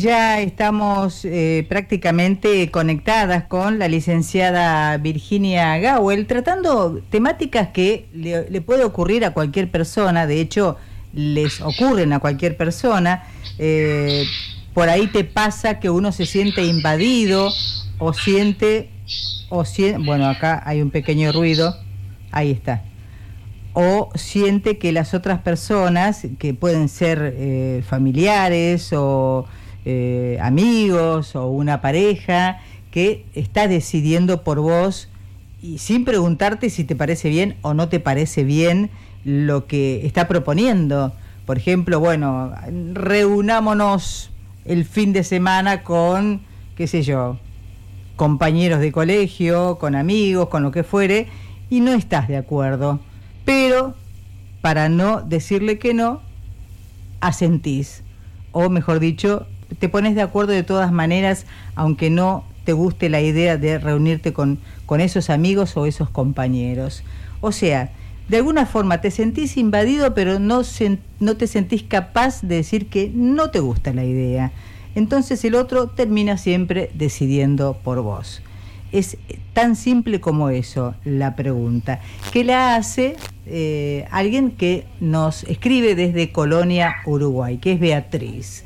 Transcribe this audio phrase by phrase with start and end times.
[0.00, 8.84] Ya estamos eh, prácticamente conectadas con la licenciada Virginia Gawel, tratando temáticas que le, puede
[8.84, 10.76] ocurrir a cualquier persona, de hecho
[11.12, 13.24] les ocurren a cualquier persona.
[13.58, 14.24] Eh,
[14.72, 17.50] por ahí te pasa que uno se siente invadido
[17.98, 18.90] o siente,
[19.48, 21.76] o siente, bueno, acá hay un pequeño ruido,
[22.30, 22.84] ahí está
[23.80, 29.46] o siente que las otras personas, que pueden ser eh, familiares o
[29.84, 32.60] eh, amigos o una pareja,
[32.90, 35.08] que está decidiendo por vos
[35.62, 38.90] y sin preguntarte si te parece bien o no te parece bien
[39.24, 41.12] lo que está proponiendo.
[41.46, 42.52] Por ejemplo, bueno,
[42.94, 44.30] reunámonos
[44.64, 46.42] el fin de semana con,
[46.76, 47.38] qué sé yo,
[48.16, 51.28] compañeros de colegio, con amigos, con lo que fuere,
[51.70, 53.00] y no estás de acuerdo
[53.48, 53.94] pero
[54.60, 56.20] para no decirle que no,
[57.22, 58.04] asentís.
[58.52, 59.46] O mejor dicho,
[59.78, 64.32] te pones de acuerdo de todas maneras, aunque no te guste la idea de reunirte
[64.32, 67.02] con, con esos amigos o esos compañeros.
[67.40, 67.90] O sea,
[68.28, 70.62] de alguna forma te sentís invadido, pero no,
[71.20, 74.52] no te sentís capaz de decir que no te gusta la idea.
[74.94, 78.42] Entonces el otro termina siempre decidiendo por vos.
[78.92, 79.16] Es
[79.52, 82.00] tan simple como eso la pregunta,
[82.32, 88.64] que la hace eh, alguien que nos escribe desde Colonia, Uruguay, que es Beatriz.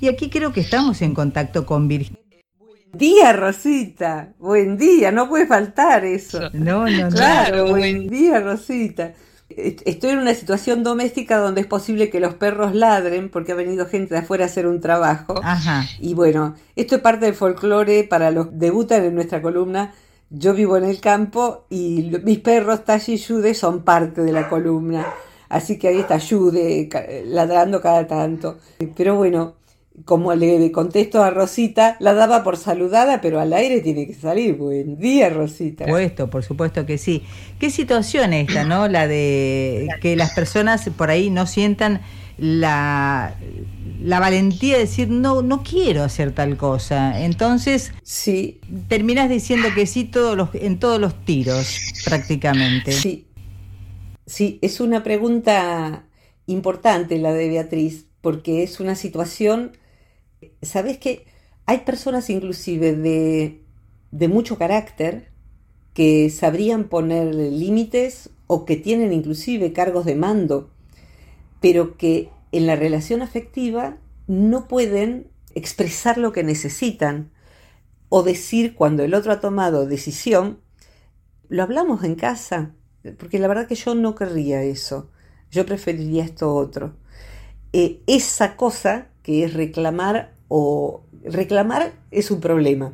[0.00, 2.20] Y aquí creo que estamos en contacto con Virginia.
[2.58, 4.34] Buen día, Rosita.
[4.38, 6.50] Buen día, no puede faltar eso.
[6.52, 7.16] No, no, no.
[7.16, 9.14] Claro, buen día, Rosita.
[9.48, 13.86] Estoy en una situación doméstica donde es posible que los perros ladren porque ha venido
[13.86, 15.40] gente de afuera a hacer un trabajo.
[15.42, 15.86] Ajá.
[15.98, 19.94] Y bueno, esto es parte del folclore para los que debutan en nuestra columna.
[20.28, 24.48] Yo vivo en el campo y mis perros, Tashi y Jude, son parte de la
[24.48, 25.06] columna.
[25.48, 26.90] Así que ahí está Jude
[27.26, 28.58] ladrando cada tanto.
[28.96, 29.54] Pero bueno,
[30.04, 34.54] como le contesto a Rosita, la daba por saludada, pero al aire tiene que salir.
[34.56, 35.84] Buen día, Rosita.
[35.84, 37.22] Por supuesto, por supuesto que sí.
[37.58, 38.88] ¿Qué situación esta, no?
[38.88, 42.02] La de que las personas por ahí no sientan
[42.38, 43.34] la,
[44.02, 47.22] la valentía de decir no, no quiero hacer tal cosa.
[47.24, 48.60] Entonces, sí.
[48.88, 52.92] terminas diciendo que sí todos los, en todos los tiros, prácticamente.
[52.92, 53.26] Sí.
[54.26, 56.04] Sí, es una pregunta
[56.46, 59.72] importante la de Beatriz, porque es una situación
[60.62, 61.26] ¿sabes que
[61.66, 63.62] hay personas inclusive de,
[64.10, 65.30] de mucho carácter
[65.94, 70.70] que sabrían poner límites o que tienen inclusive cargos de mando,
[71.60, 77.30] pero que en la relación afectiva no pueden expresar lo que necesitan
[78.08, 80.60] o decir cuando el otro ha tomado decisión,
[81.48, 82.74] lo hablamos en casa,
[83.18, 85.10] porque la verdad que yo no querría eso,
[85.50, 86.94] yo preferiría esto otro.
[87.72, 92.92] Eh, esa cosa que es reclamar o reclamar es un problema,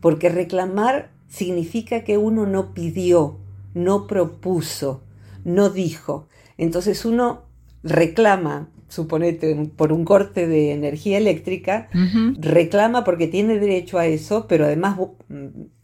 [0.00, 3.36] porque reclamar significa que uno no pidió,
[3.74, 5.02] no propuso,
[5.44, 6.26] no dijo.
[6.56, 7.42] Entonces uno
[7.82, 11.90] reclama, suponete, por un corte de energía eléctrica,
[12.40, 14.98] reclama porque tiene derecho a eso, pero además,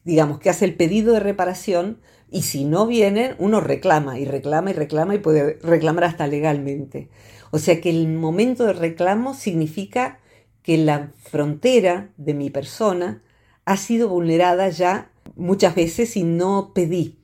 [0.04, 1.98] digamos, que hace el pedido de reparación
[2.30, 7.10] y si no vienen, uno reclama y reclama y reclama y puede reclamar hasta legalmente.
[7.50, 10.20] O sea que el momento de reclamo significa
[10.62, 13.22] que la frontera de mi persona
[13.64, 17.18] ha sido vulnerada ya muchas veces y no pedí,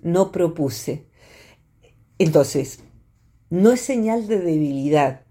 [0.00, 1.06] no propuse.
[2.18, 2.80] Entonces,
[3.48, 5.22] no es señal de debilidad,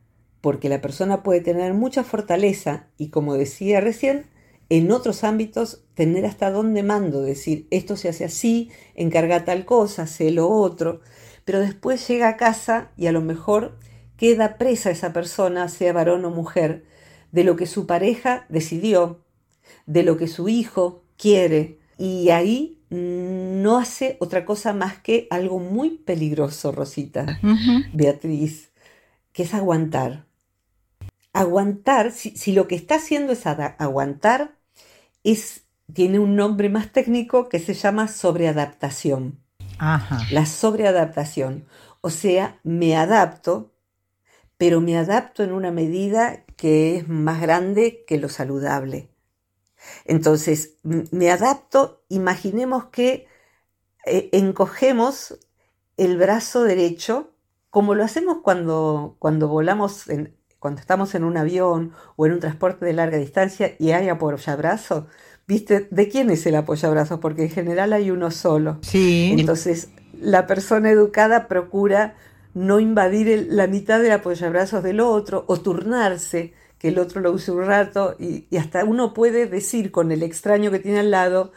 [0.41, 4.25] porque la persona puede tener mucha fortaleza y, como decía recién,
[4.69, 10.07] en otros ámbitos tener hasta dónde mando, decir, esto se hace así, encarga tal cosa,
[10.07, 11.01] sé lo otro,
[11.43, 13.77] pero después llega a casa y a lo mejor
[14.19, 16.83] queda presa esa persona, sea varón o mujer,
[17.31, 19.23] de lo que su pareja decidió,
[19.85, 21.79] de lo que su hijo quiere.
[21.97, 27.39] Y ahí no hace otra cosa más que algo muy peligroso, Rosita,
[27.93, 28.71] Beatriz,
[29.31, 30.25] que es aguantar.
[31.31, 34.57] Aguantar, si, lo que está haciendo es aguantar,
[35.23, 35.63] es,
[35.93, 39.39] tiene un nombre más técnico que se llama sobreadaptación.
[40.31, 41.65] La sobreadaptación.
[42.01, 43.71] O sea, me adapto,
[44.59, 49.09] pero me adapto en una medida que es más grande que lo saludable.
[50.03, 53.25] Entonces, me adapto, imaginemos que
[54.05, 55.39] eh, encogemos
[55.95, 57.31] el brazo derecho,
[57.69, 60.07] como lo hacemos cuando, cuando volamos,
[60.59, 65.07] cuando estamos en un avión o en un transporte de larga distancia y hay apoyabrazo.
[65.47, 65.87] ¿Viste?
[65.89, 67.21] ¿De quién es el apoyabrazo?
[67.21, 68.77] Porque en general hay uno solo.
[68.81, 69.33] Sí.
[69.39, 69.87] Entonces,
[70.19, 72.17] la persona educada procura
[72.53, 77.51] no invadir la mitad del apoyabrazos del otro o turnarse, que el otro lo use
[77.51, 81.51] un rato y, hasta uno puede decir con el extraño que tiene al lado,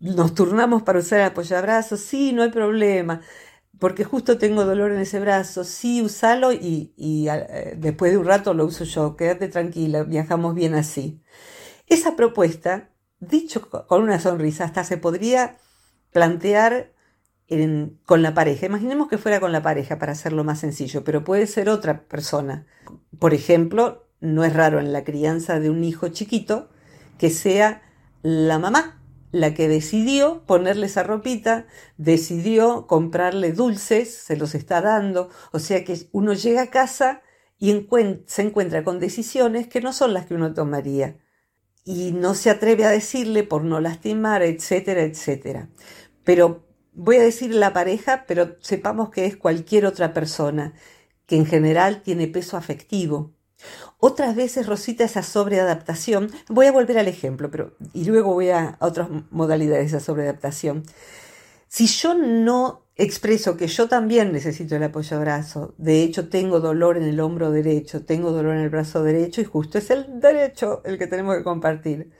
[0.00, 3.20] nos turnamos para usar el apoyabrazos, sí, no hay problema,
[3.78, 8.26] porque justo tengo dolor en ese brazo, sí, usalo y, y eh, después de un
[8.26, 11.20] rato lo uso yo, quédate tranquila, viajamos bien así.
[11.88, 12.90] Esa propuesta,
[13.20, 15.56] dicho con una sonrisa, hasta se podría
[16.12, 16.92] plantear
[18.04, 18.66] con la pareja.
[18.66, 22.66] Imaginemos que fuera con la pareja para hacerlo más sencillo, pero puede ser otra persona.
[23.18, 26.70] Por ejemplo, no es raro en la crianza de un hijo chiquito
[27.18, 27.82] que sea
[28.22, 29.02] la mamá
[29.32, 31.66] la que decidió ponerle esa ropita,
[31.96, 37.22] decidió comprarle dulces, se los está dando, o sea que uno llega a casa
[37.58, 37.86] y
[38.26, 41.16] se encuentra con decisiones que no son las que uno tomaría
[41.84, 45.70] y no se atreve a decirle por no lastimar, etcétera, etcétera.
[46.24, 50.74] Pero voy a decir la pareja, pero sepamos que es cualquier otra persona,
[51.26, 53.32] que en general tiene peso afectivo.
[53.98, 58.76] Otras veces, Rosita, esa sobreadaptación, voy a volver al ejemplo, pero, y luego voy a,
[58.80, 60.82] otras modalidades de sobreadaptación.
[61.68, 66.98] Si yo no expreso que yo también necesito el apoyo brazo, de hecho tengo dolor
[66.98, 70.82] en el hombro derecho, tengo dolor en el brazo derecho y justo es el derecho
[70.84, 72.10] el que tenemos que compartir.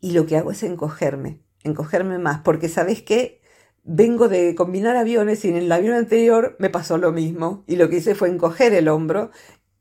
[0.00, 3.41] Y lo que hago es encogerme, encogerme más, porque sabes qué,
[3.84, 7.88] vengo de combinar aviones y en el avión anterior me pasó lo mismo y lo
[7.88, 9.30] que hice fue encoger el hombro,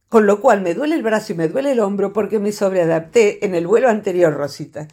[0.10, 3.46] con lo cual me duele el brazo y me duele el hombro porque me sobreadapté
[3.46, 4.88] en el vuelo anterior, Rosita.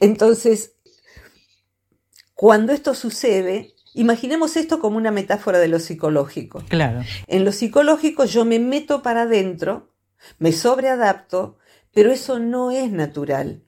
[0.00, 0.74] Entonces,
[2.34, 6.62] cuando esto sucede, imaginemos esto como una metáfora de lo psicológico.
[6.68, 7.02] Claro.
[7.26, 9.94] En lo psicológico yo me meto para adentro,
[10.38, 11.58] me sobreadapto,
[11.92, 13.62] pero eso no es natural.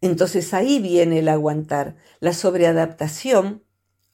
[0.00, 1.96] Entonces ahí viene el aguantar.
[2.20, 3.63] La sobreadaptación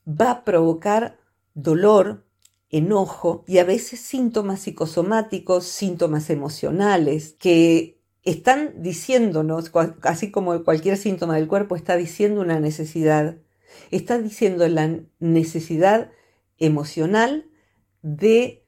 [0.07, 1.19] va a provocar
[1.53, 2.25] dolor,
[2.69, 9.71] enojo y a veces síntomas psicosomáticos, síntomas emocionales que están diciéndonos,
[10.03, 13.37] así como cualquier síntoma del cuerpo está diciendo una necesidad,
[13.89, 16.11] está diciendo la necesidad
[16.57, 17.49] emocional
[18.01, 18.65] de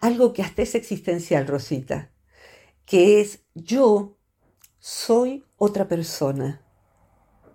[0.00, 2.10] algo que hasta es existencial, Rosita,
[2.86, 4.16] que es yo
[4.78, 6.63] soy otra persona.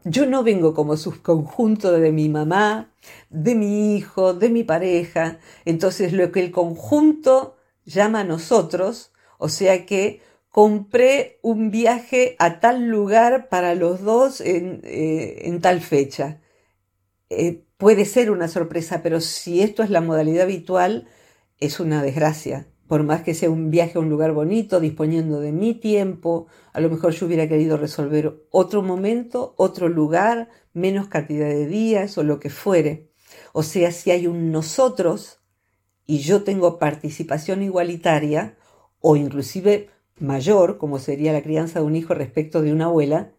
[0.05, 2.89] Yo no vengo como subconjunto de mi mamá,
[3.29, 5.39] de mi hijo, de mi pareja.
[5.65, 12.59] Entonces lo que el conjunto llama a nosotros, o sea que compré un viaje a
[12.59, 16.39] tal lugar para los dos en, eh, tal fecha.
[17.29, 21.07] Eh, puede ser una sorpresa, pero si esto es la modalidad habitual,
[21.59, 25.51] es una desgracia por más que sea un viaje a un lugar bonito, disponiendo de
[25.51, 31.47] mi tiempo, a lo mejor yo hubiera querido resolver otro momento, otro lugar, menos cantidad
[31.47, 33.11] de días o lo que fuere.
[33.53, 35.39] O sea, si hay un nosotros
[36.07, 38.57] y yo tengo participación igualitaria
[39.01, 43.33] o inclusive mayor, como sería la crianza de un hijo respecto de una abuela,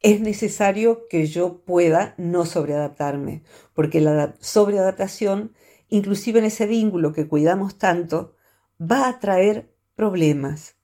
[0.00, 3.42] es necesario que yo pueda no sobreadaptarme,
[3.74, 5.52] porque la sobreadaptación,
[5.90, 8.36] inclusive en ese vínculo que cuidamos tanto,
[8.80, 10.76] va a traer problemas.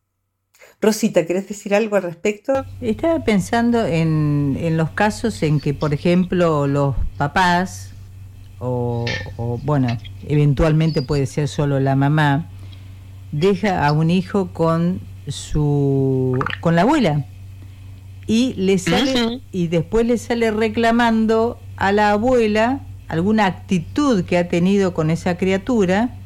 [0.81, 2.65] Rosita, ¿querés decir algo al respecto?
[2.81, 7.93] Estaba pensando en, los casos en que, por ejemplo, los papás,
[8.59, 9.07] o,
[9.65, 9.89] bueno,
[10.27, 12.51] eventualmente puede ser solo la mamá,
[13.33, 17.27] deja a un hijo con su con la abuela
[18.29, 24.49] y le sale y después le sale reclamando a la abuela alguna actitud que ha
[24.49, 26.17] tenido con esa criatura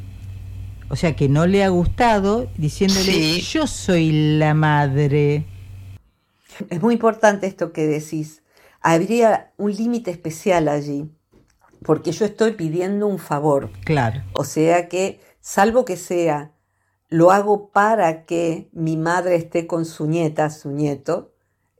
[0.91, 5.47] o sea, que no le ha gustado, diciéndole, yo soy la madre.
[6.69, 8.43] Es muy importante esto que decís.
[8.81, 11.09] Habría un límite especial allí,
[11.85, 13.71] porque yo estoy pidiendo un favor.
[13.85, 14.25] Claro.
[14.33, 16.55] O sea que, salvo que sea,
[17.09, 21.30] lo hago para que mi madre esté con su nieta, su nieto,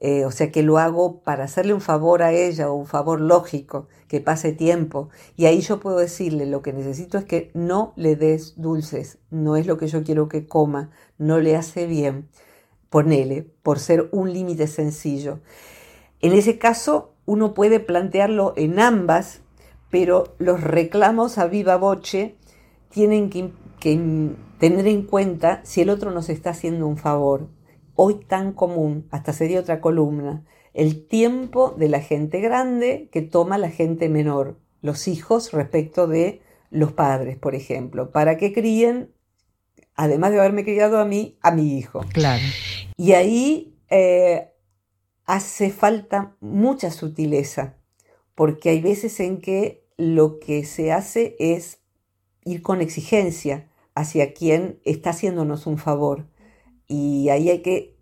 [0.03, 3.21] eh, o sea que lo hago para hacerle un favor a ella o un favor
[3.21, 5.11] lógico, que pase tiempo.
[5.37, 9.57] Y ahí yo puedo decirle, lo que necesito es que no le des dulces, no
[9.57, 12.29] es lo que yo quiero que coma, no le hace bien.
[12.89, 15.41] Ponele, por ser un límite sencillo.
[16.21, 19.43] En ese caso, uno puede plantearlo en ambas,
[19.91, 22.37] pero los reclamos a viva voce
[22.89, 23.53] tienen que
[24.59, 27.49] tener en cuenta si el otro nos está haciendo un favor
[28.03, 30.43] hoy tan común, hasta sería otra columna,
[30.73, 36.41] el tiempo de la gente grande que toma la gente menor, los hijos respecto de
[36.71, 39.13] los padres, por ejemplo, para que críen,
[39.97, 42.01] además de haberme criado a mí, a mi hijo.
[42.15, 42.43] Claro.
[42.97, 44.49] Y ahí eh,
[45.27, 47.77] hace falta mucha sutileza,
[48.35, 51.81] porque hay veces en que lo que se hace es
[52.47, 56.30] ir con exigencia hacia quien está haciéndonos un favor
[56.91, 57.97] y ahí hay que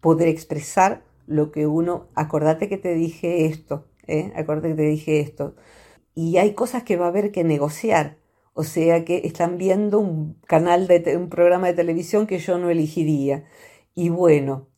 [0.00, 4.32] poder expresar lo que uno, acordate que te dije esto, ¿eh?
[4.34, 5.54] acordate que te dije esto.
[6.14, 8.16] Y hay cosas que va a haber que negociar.
[8.54, 12.70] O sea que están viendo un canal de un programa de televisión que yo no
[12.70, 13.44] elegiría.
[13.94, 14.68] Y bueno,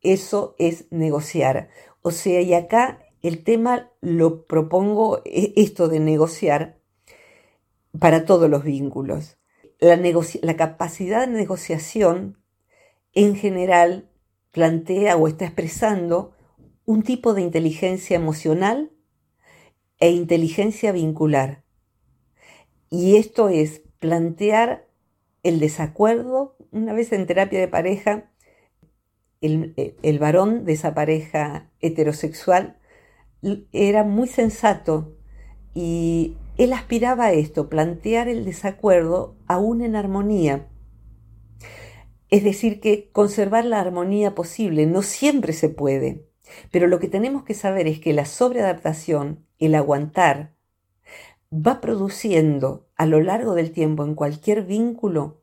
[0.00, 1.68] eso es negociar.
[2.02, 6.80] O sea, y acá el tema lo propongo e, esto de negociar
[8.00, 9.38] para todos los vínculos.
[9.78, 12.41] La, la capacidad de negociación
[13.14, 14.10] en general
[14.50, 16.32] plantea o está expresando
[16.84, 18.92] un tipo de inteligencia emocional
[19.98, 21.64] e inteligencia vincular.
[22.90, 24.88] Y esto es plantear
[25.42, 26.56] el desacuerdo.
[26.70, 28.30] Una vez en terapia de pareja,
[29.40, 32.78] el, el varón de esa pareja heterosexual
[33.72, 35.16] era muy sensato
[35.74, 40.68] y él aspiraba a esto, plantear el desacuerdo aún en armonía.
[42.32, 46.24] Es decir, que conservar la armonía posible no siempre se puede,
[46.70, 50.54] pero lo que tenemos que saber es que la sobreadaptación, el aguantar,
[51.52, 55.42] va produciendo a lo largo del tiempo en cualquier vínculo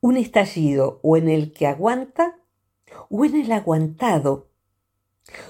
[0.00, 2.38] un estallido o en el que aguanta
[3.10, 4.50] o en el aguantado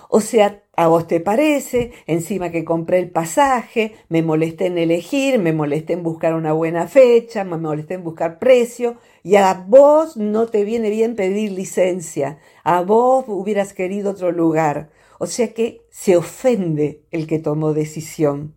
[0.09, 5.39] o sea, a vos te parece, encima que compré el pasaje, me molesté en elegir,
[5.39, 10.17] me molesté en buscar una buena fecha, me molesté en buscar precio, y a vos
[10.17, 14.91] no te viene bien pedir licencia, a vos hubieras querido otro lugar.
[15.19, 18.55] O sea que se ofende el que tomó decisión.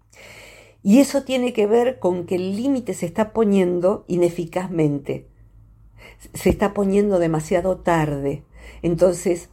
[0.83, 5.27] Y eso tiene que ver con que el límite se está poniendo ineficazmente,
[6.33, 8.43] se está poniendo demasiado tarde.
[8.81, 9.49] Entonces,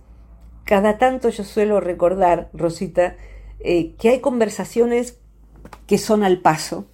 [0.65, 3.17] cada tanto yo suelo recordar, Rosita,
[3.61, 5.19] eh, que hay conversaciones
[5.87, 6.87] que son al paso.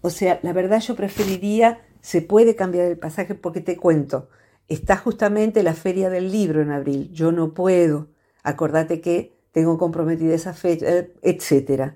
[0.00, 4.28] O sea, la verdad yo preferiría, se puede cambiar el pasaje porque te cuento,
[4.68, 8.08] está justamente la feria del libro en abril, yo no puedo,
[8.42, 11.94] acordate que tengo comprometida esa fecha, eh, etc.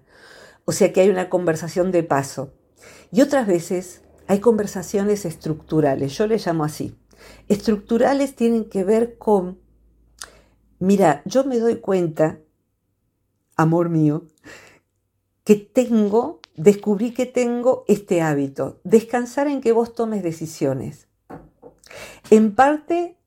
[0.64, 2.52] O sea que hay una conversación de paso.
[3.12, 6.96] Y otras veces hay conversaciones estructurales, yo le llamo así.
[7.48, 9.59] Estructurales tienen que ver con
[10.80, 12.40] Mira, yo me doy cuenta,
[13.54, 14.24] amor mío,
[15.44, 21.06] que tengo, descubrí que tengo este hábito, descansar en que vos tomes decisiones.
[22.30, 23.18] En parte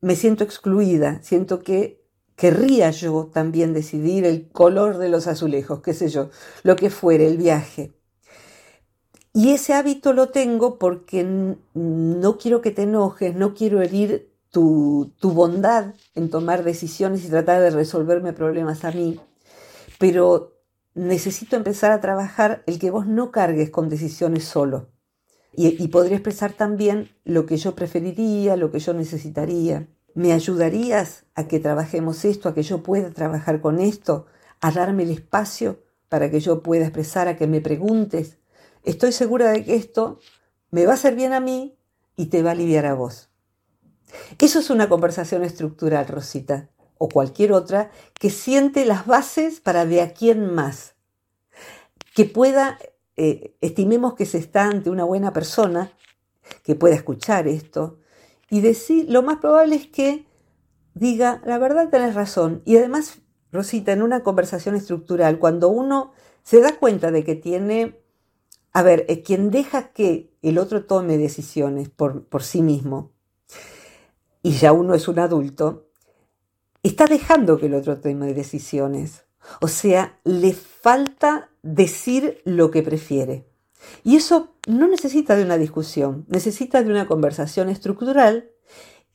[0.00, 2.00] me siento excluida, siento que
[2.36, 6.30] querría yo también decidir el color de los azulejos, qué sé yo,
[6.62, 7.92] lo que fuere, el viaje.
[9.32, 11.24] Y ese hábito lo tengo porque
[11.74, 17.60] no quiero que te enojes, no quiero herir tu, bondad en tomar decisiones y tratar
[17.60, 19.20] de resolverme problemas a mí,
[19.98, 20.52] pero
[20.94, 24.90] necesito empezar a trabajar el que vos no cargues con decisiones solo.
[25.56, 29.88] Y, y, podría expresar también lo que yo preferiría, lo que yo necesitaría.
[30.14, 34.26] ¿Me ayudarías a que trabajemos esto, a que yo pueda trabajar con esto,
[34.60, 38.38] a darme el espacio para que yo pueda expresar, a que me preguntes?
[38.84, 40.18] Estoy segura de que esto
[40.70, 41.76] me va a hacer bien a mí
[42.16, 43.33] y te va a aliviar a vos.
[44.38, 50.00] Eso es una conversación estructural, Rosita, o cualquier otra, que siente las bases para de
[50.00, 50.94] aquí en más.
[52.14, 52.78] Que pueda,
[53.16, 55.92] eh, estimemos que se está ante una buena persona,
[56.62, 57.98] que pueda escuchar esto,
[58.50, 60.26] y decir, lo más probable es que
[60.94, 62.62] diga, la verdad tenés razón.
[62.64, 63.18] Y además,
[63.50, 68.00] Rosita, en una conversación estructural, cuando uno se da cuenta de que tiene,
[68.72, 73.13] a ver, eh, quien deja que el otro tome decisiones por, por sí mismo,
[74.44, 75.88] y ya uno es un adulto,
[76.82, 79.24] está dejando que el otro tome decisiones.
[79.62, 83.48] O sea, le falta decir lo que prefiere.
[84.02, 88.50] Y eso no necesita de una discusión, necesita de una conversación estructural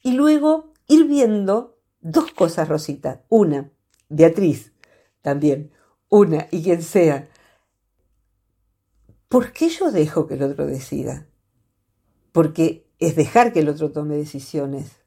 [0.01, 3.21] y luego ir viendo dos cosas, Rosita.
[3.29, 3.71] Una,
[4.09, 4.73] Beatriz,
[5.21, 5.71] también.
[6.09, 7.29] Una, y quien sea.
[9.27, 11.27] ¿Por qué yo dejo que el otro decida?
[12.31, 14.98] Porque es dejar que el otro tome decisiones.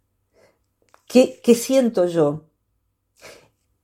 [1.12, 2.46] ¿Qué, siento yo?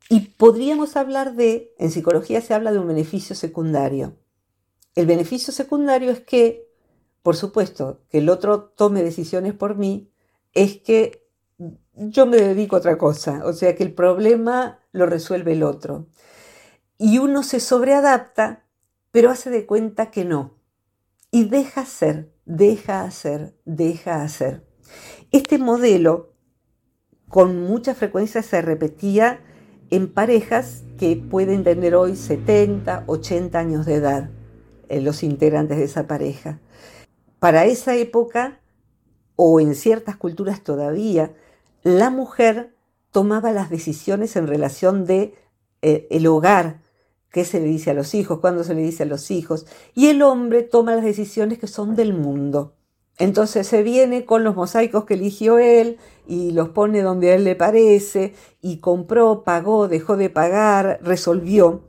[0.08, 4.16] Y podríamos hablar de, en psicología se habla de un beneficio secundario.
[4.94, 6.72] El beneficio secundario es que,
[7.22, 10.10] por supuesto, que el otro tome decisiones por mí,
[10.54, 11.28] es que
[11.92, 16.06] yo me dedico a otra cosa, o sea que el problema lo resuelve el otro.
[16.96, 18.64] Y uno se sobreadapta,
[19.10, 20.54] pero hace de cuenta que no.
[21.30, 24.66] Y deja hacer, deja hacer, deja hacer.
[25.30, 26.27] Este modelo
[27.28, 29.40] con mucha frecuencia se repetía
[29.90, 34.30] en parejas que pueden tener hoy 70, 80 años de edad,
[34.88, 36.60] eh, los integrantes de esa pareja.
[37.38, 38.60] Para esa época,
[39.36, 41.32] o en ciertas culturas todavía,
[41.82, 42.74] la mujer
[43.12, 45.34] tomaba las decisiones en relación de
[45.82, 46.80] eh, el hogar,
[47.30, 50.08] qué se le dice a los hijos, cuándo se le dice a los hijos, y
[50.08, 52.74] el hombre toma las decisiones que son del mundo.
[53.18, 57.44] Entonces se viene con los mosaicos que eligió él y los pone donde a él
[57.44, 61.88] le parece, y compró, pagó, dejó de pagar, resolvió.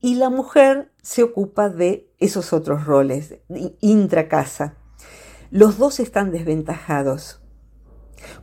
[0.00, 3.38] Y la mujer se ocupa de esos otros roles,
[3.80, 4.76] intracasa.
[5.50, 7.40] Los dos están desventajados,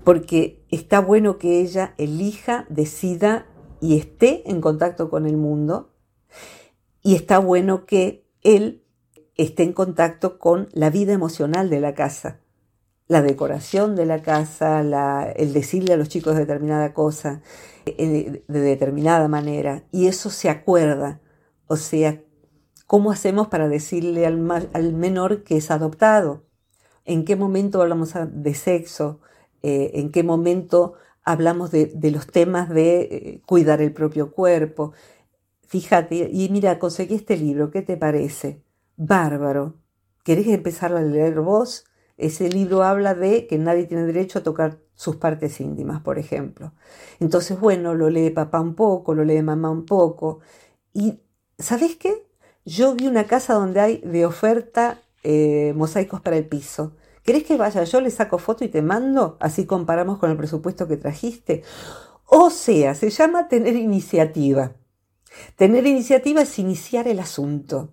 [0.03, 3.45] porque está bueno que ella elija, decida
[3.81, 5.93] y esté en contacto con el mundo,
[7.01, 8.84] y está bueno que él
[9.35, 12.39] esté en contacto con la vida emocional de la casa,
[13.07, 14.81] la decoración de la casa,
[15.31, 17.41] el decirle a los chicos determinada cosa,
[17.85, 21.21] eh, de determinada manera, y eso se acuerda,
[21.67, 22.21] o sea,
[22.87, 26.43] ¿cómo hacemos para decirle al, menor que es adoptado?
[27.03, 29.19] ¿En qué momento hablamos de sexo?
[29.61, 34.93] Eh, ¿En qué momento hablamos de, los temas de eh, cuidar el propio cuerpo?
[35.67, 38.64] Fíjate, y mira, conseguí este libro, ¿qué te parece?
[38.97, 39.75] Bárbaro.
[40.23, 41.85] ¿Querés empezar a leer vos?
[42.17, 46.73] Ese libro habla de que nadie tiene derecho a tocar sus partes íntimas, por ejemplo.
[47.19, 50.39] Entonces, bueno, lo lee papá un poco, lo lee mamá un poco.
[50.93, 51.19] Y,
[51.59, 52.25] ¿sabes qué?
[52.63, 56.95] Yo vi una casa donde hay de oferta eh, mosaicos para el piso.
[57.23, 59.37] ¿Querés que vaya yo, le saco foto y te mando?
[59.39, 61.63] Así comparamos con el presupuesto que trajiste.
[62.27, 64.73] O sea, se llama tener iniciativa.
[65.57, 67.89] Tener iniciativa es iniciar el asunto.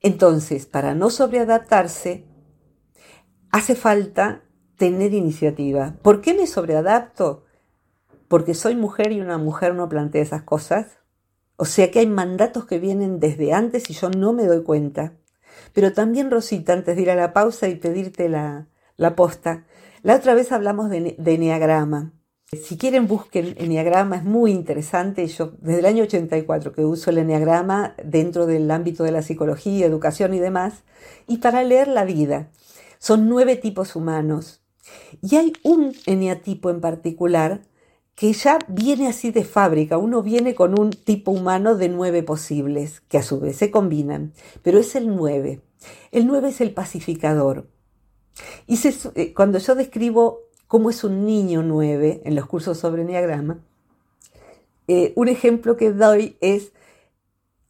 [0.00, 2.24] Entonces, para no sobreadaptarse,
[3.50, 4.44] hace falta
[4.76, 5.96] tener iniciativa.
[6.02, 7.44] ¿Por qué me sobreadapto?
[8.28, 10.98] Porque soy mujer y una mujer no plantea esas cosas.
[11.56, 15.14] O sea que hay mandatos que vienen desde antes y yo no me doy cuenta.
[15.72, 19.66] Pero también, Rosita, antes de ir a la pausa y pedirte la, la posta,
[20.02, 22.12] la otra vez hablamos de, de Enneagrama.
[22.50, 25.26] Si quieren, busquen Enneagrama, es muy interesante.
[25.26, 29.84] Yo desde el año 84 que uso el Enneagrama dentro del ámbito de la psicología,
[29.84, 30.82] educación y demás,
[31.26, 32.48] y para leer la vida.
[32.98, 34.62] Son nueve tipos humanos.
[35.20, 37.60] Y hay un eneatipo en particular
[38.14, 39.98] que ya viene así de fábrica.
[39.98, 44.32] Uno viene con un tipo humano de nueve posibles, que a su vez se combinan,
[44.62, 45.60] pero es el nueve.
[46.12, 47.68] El nueve es el pacificador.
[48.66, 48.78] Y
[49.14, 53.58] eh, cuando yo describo cómo es un niño nueve en los cursos sobre Enneagrama,
[54.86, 56.72] eh, un ejemplo que doy es,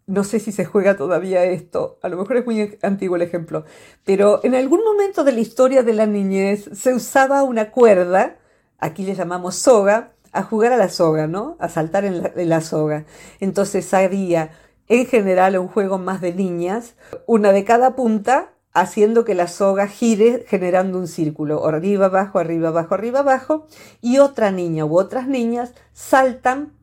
[0.07, 3.65] no sé si se juega todavía esto, a lo mejor es muy antiguo el ejemplo,
[4.05, 8.37] pero en algún momento de la historia de la niñez se usaba una cuerda,
[8.79, 11.57] aquí le llamamos soga, a jugar a la soga, ¿no?
[11.59, 13.07] A saltar en la, en la soga.
[13.41, 14.51] Entonces había
[14.87, 16.95] en general un juego más de niñas,
[17.27, 22.69] una de cada punta haciendo que la soga gire generando un círculo, arriba, abajo, arriba,
[22.69, 23.67] abajo, arriba, abajo,
[24.01, 26.79] y otra niña u otras niñas saltan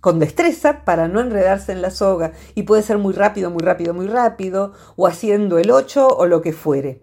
[0.00, 3.94] con destreza para no enredarse en la soga y puede ser muy rápido, muy rápido,
[3.94, 7.02] muy rápido, o haciendo el 8 o lo que fuere.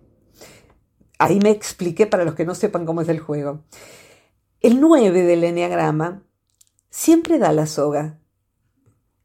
[1.20, 3.64] Ahí me expliqué para los que no sepan cómo es el juego.
[4.62, 6.24] El 9 del enneagrama
[6.90, 8.20] siempre da la soga.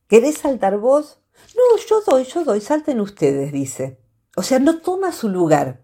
[0.09, 1.21] ¿Querés saltar vos?
[1.57, 4.00] No, yo doy, yo doy, salten ustedes, dice.
[4.41, 5.83] O sea, no toma su lugar,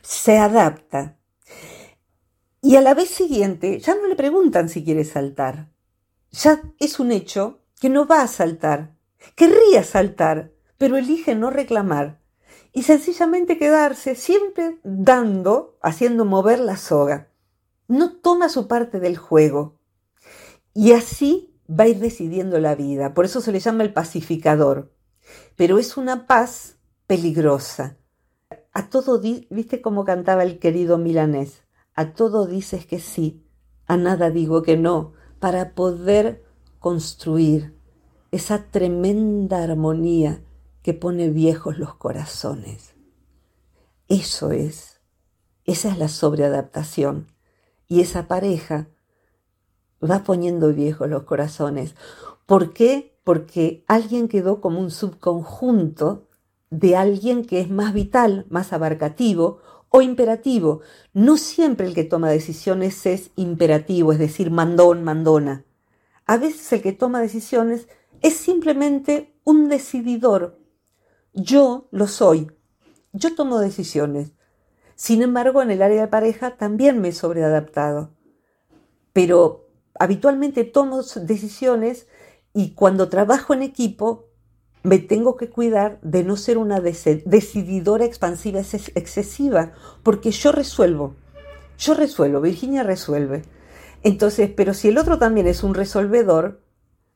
[0.00, 1.18] se adapta.
[2.62, 5.68] Y a la vez siguiente ya no le preguntan si quiere saltar.
[6.30, 8.94] Ya es un hecho que no va a saltar.
[9.34, 12.22] Querría saltar, pero elige no reclamar
[12.72, 17.28] y sencillamente quedarse siempre dando, haciendo mover la soga.
[17.86, 19.78] No toma su parte del juego.
[20.72, 23.12] Y así va a ir decidiendo la vida.
[23.12, 24.94] Por eso se le llama el pacificador.
[25.54, 26.75] Pero es una paz
[27.06, 27.98] peligrosa.
[28.72, 31.64] A todo, viste cómo cantaba el querido milanés,
[31.94, 33.42] a todo dices que sí,
[33.86, 36.44] a nada digo que no, para poder
[36.78, 37.74] construir
[38.30, 40.42] esa tremenda armonía
[40.82, 42.94] que pone viejos los corazones.
[44.08, 45.00] Eso es,
[45.64, 47.26] esa es la sobreadaptación.
[47.88, 48.88] Y esa pareja
[50.02, 51.94] va poniendo viejos los corazones.
[52.46, 53.18] ¿Por qué?
[53.24, 56.25] Porque alguien quedó como un subconjunto
[56.78, 60.82] de alguien que es más vital, más abarcativo o imperativo.
[61.14, 65.64] No siempre el que toma decisiones es imperativo, es decir, mandón, mandona.
[66.26, 67.88] A veces el que toma decisiones
[68.20, 70.58] es simplemente un decididor.
[71.32, 72.50] Yo lo soy.
[73.12, 74.32] Yo tomo decisiones.
[74.96, 78.10] Sin embargo, en el área de pareja también me he sobreadaptado.
[79.14, 82.06] Pero habitualmente tomo decisiones
[82.52, 84.25] y cuando trabajo en equipo
[84.86, 89.72] me tengo que cuidar de no ser una decididora expansiva excesiva,
[90.04, 91.16] porque yo resuelvo.
[91.76, 93.42] yo resuelvo, Virginia resuelve.
[94.04, 96.60] Entonces, pero si el otro también es un resolvedor,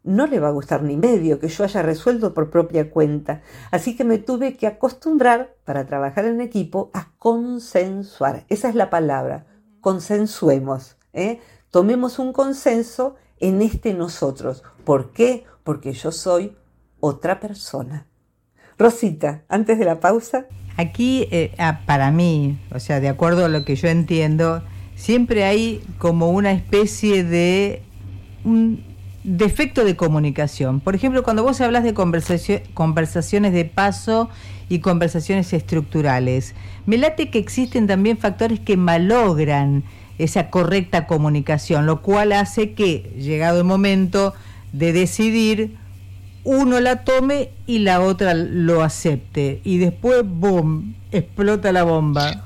[0.03, 3.43] no le va a gustar ni medio que yo haya resuelto por propia cuenta.
[3.71, 8.47] Así que me tuve que acostumbrar para trabajar en equipo a consensuar.
[8.49, 9.47] Esa es la palabra.
[9.81, 10.97] Consensuemos.
[11.13, 11.39] ¿eh?
[11.71, 14.65] Tomemos un consenso en este nosotros.
[14.85, 15.45] ¿Por qué?
[15.63, 16.57] Porque yo soy
[17.01, 18.07] otra persona.
[18.79, 20.47] Rosita, antes de la pausa.
[20.77, 24.63] Aquí, eh, ah, para mí, o sea, de acuerdo a lo que yo entiendo,
[24.95, 27.83] siempre hay como una especie de
[28.45, 28.83] un
[29.25, 30.81] defecto de comunicación.
[30.81, 34.31] Por ejemplo, cuando vos hablas de conversaciones de paso
[34.69, 36.55] y conversaciones estructurales,
[36.87, 39.85] me late que existen también factores que malogran
[40.19, 44.35] esa correcta comunicación, lo cual hace que, llegado el momento
[44.73, 45.77] de decidir,
[46.45, 49.61] uno la tome y la otra lo acepte.
[49.65, 52.45] Y después, ¡boom!, explota la bomba.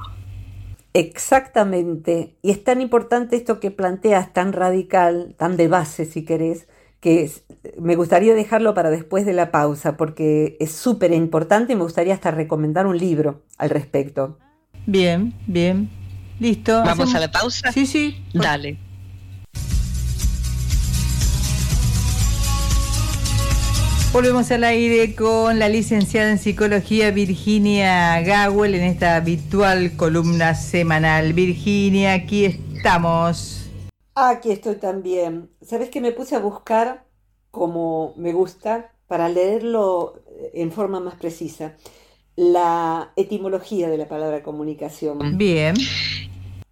[0.93, 2.35] Exactamente.
[2.43, 6.69] Y es tan importante esto que planteas, tan radical, tan de base, si querés,
[7.01, 7.31] que
[7.79, 12.15] me gustaría dejarlo para después de la pausa, porque es súper importante y me gustaría
[12.15, 14.39] hasta recomendar un libro al respecto.
[14.87, 15.91] Bien, bien.
[16.41, 16.83] Listo.
[16.85, 17.73] ¿Vamos a la pausa?
[17.73, 18.25] Sí, sí.
[18.33, 18.79] Dale.
[24.15, 31.33] Volvemos al aire con la licenciada en psicología Virginia Gawel en esta habitual columna semanal.
[31.33, 33.69] Virginia, aquí estamos.
[34.15, 35.51] Aquí estoy también.
[35.63, 37.09] ¿Sabes que me puse a buscar
[37.51, 40.23] como me gusta para leerlo
[40.53, 41.75] en forma más precisa?
[42.37, 45.37] La etimología de la palabra comunicación.
[45.37, 45.75] Bien.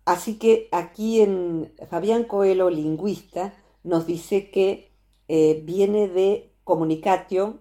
[0.04, 3.52] Así que aquí en Fabián Coelho, lingüista,
[3.82, 4.92] nos dice que
[5.26, 7.58] eh, viene de comunicatio,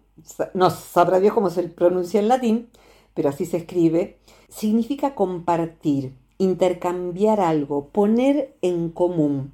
[0.53, 2.69] no sabrá Dios cómo se pronuncia en latín,
[3.13, 9.53] pero así se escribe, significa compartir, intercambiar algo, poner en común.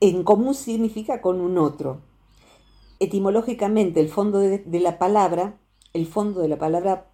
[0.00, 2.00] En común significa con un otro.
[3.00, 5.58] Etimológicamente, el fondo de, de la palabra,
[5.92, 7.10] el fondo de la palabra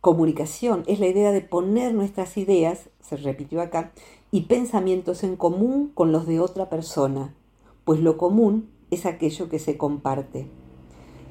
[0.00, 3.92] comunicación es la idea de poner nuestras ideas, se repitió acá,
[4.30, 7.34] y pensamientos en común con los de otra persona,
[7.84, 10.46] pues lo común es aquello que se comparte.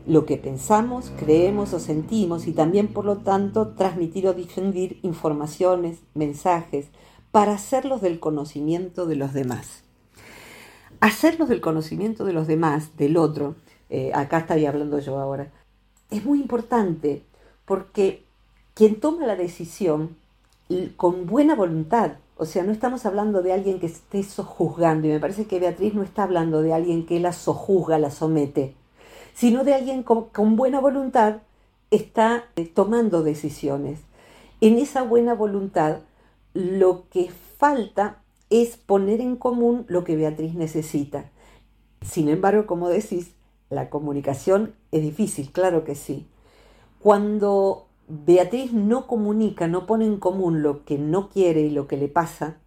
[0.08, 6.00] Lo que pensamos, creemos o sentimos y también por lo tanto transmitir o difundir informaciones,
[6.15, 6.88] mensajes,
[7.32, 9.84] para hacerlos del conocimiento de los demás.
[11.00, 13.56] Hacerlos del conocimiento de los demás, del otro,
[13.89, 15.52] eh, acá estaría hablando yo ahora,
[16.10, 17.24] es muy importante
[17.65, 18.26] porque
[18.74, 20.17] quien toma la decisión
[20.97, 25.20] con buena voluntad, o sea, no estamos hablando de alguien que esté sojuzgando, y me
[25.20, 28.74] parece que Beatriz no está hablando de alguien que la sojuzga, la somete,
[29.36, 31.44] sino de alguien con, con buena voluntad
[31.92, 34.00] está eh, tomando decisiones.
[34.60, 36.00] En esa buena voluntad,
[36.56, 38.18] lo que falta
[38.50, 41.30] es poner en común lo que Beatriz necesita.
[42.02, 43.34] Sin embargo, como decís,
[43.70, 46.26] la comunicación es difícil, claro que sí.
[47.04, 51.95] Cuando Beatriz no comunica, no pone en común lo que no quiere y lo que
[51.95, 52.58] le pasa,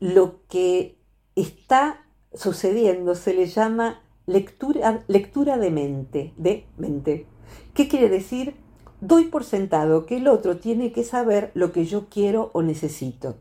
[0.00, 0.98] lo que
[1.36, 7.26] está sucediendo se le llama lectura, lectura de mente, de mente.
[7.74, 8.56] ¿Qué quiere decir?
[9.00, 13.36] Doy por sentado que el otro tiene que saber lo que yo quiero o necesito.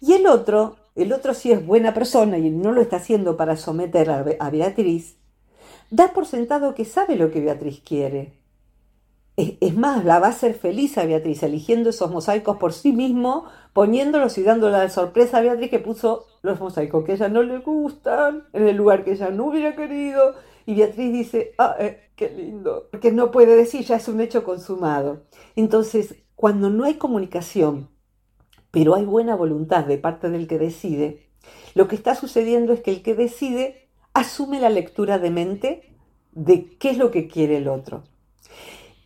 [0.00, 3.56] Y el otro, el otro si es buena persona y no lo está haciendo para
[3.56, 5.18] someter a Beatriz,
[5.90, 8.41] da por sentado que sabe lo que Beatriz quiere
[9.36, 13.46] es, más, la va a hacer feliz a Beatriz, eligiendo esos mosaicos por sí mismo,
[13.72, 17.42] poniéndolos y dándole la sorpresa a Beatriz que puso los mosaicos que a ella no
[17.42, 20.34] le gustan, en el lugar que ella no hubiera querido.
[20.66, 24.44] Y Beatriz dice, ah, eh, qué lindo, porque no puede decir, ya es un hecho
[24.44, 25.22] consumado.
[25.56, 27.88] Entonces, cuando no hay comunicación,
[28.70, 31.30] pero hay buena voluntad de parte del que decide,
[31.74, 35.96] lo que está sucediendo es que el que decide asume la lectura de mente
[36.32, 38.04] de qué es lo que quiere el otro.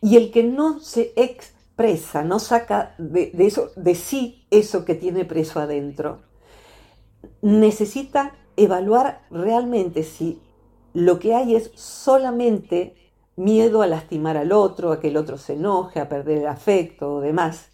[0.00, 5.24] Y el que no se expresa, no saca de, eso, de sí eso que tiene
[5.24, 6.22] preso adentro,
[7.42, 10.40] necesita evaluar realmente si
[10.94, 12.94] lo que hay es solamente
[13.36, 17.14] miedo a lastimar al otro, a que el otro se enoje, a perder el afecto
[17.14, 17.70] o demás.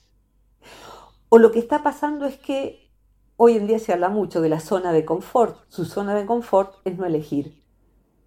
[1.28, 2.90] O lo que está pasando es que
[3.36, 5.56] hoy en día se habla mucho de la zona de confort.
[5.68, 7.62] Su zona de confort es no elegir.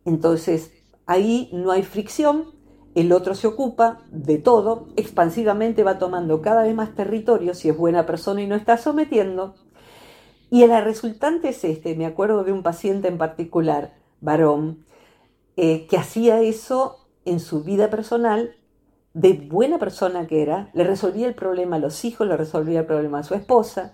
[0.06, 0.72] Entonces,
[1.06, 2.55] ahí no hay fricción,
[2.96, 7.78] el otro se ocupa de todo, expansivamente va tomando cada vez más territorio si es
[7.78, 9.56] buena persona y no está sometiendo.
[10.50, 14.86] Y el resultante es este, me acuerdo de un paciente en particular, varón,
[15.58, 18.56] eh, que hacía eso en su vida personal,
[19.14, 22.86] de buena persona que era, le resolvía el problema a los hijos, le resolvía el
[22.86, 23.94] problema a su esposa,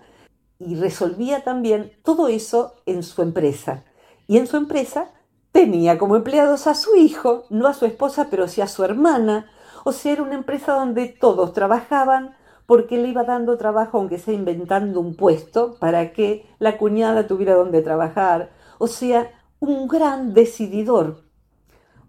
[0.58, 3.84] y resolvía también todo eso en su empresa.
[4.28, 5.10] Y en su empresa
[5.52, 9.50] tenía como empleados a su hijo, no a su esposa, pero sí a su hermana.
[9.84, 12.34] O sea, era una empresa donde todos trabajaban
[12.66, 17.54] porque le iba dando trabajo, aunque sea inventando un puesto, para que la cuñada tuviera
[17.54, 18.50] donde trabajar.
[18.78, 21.24] O sea, un gran decididor